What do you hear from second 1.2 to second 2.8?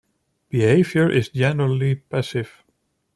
generally passive.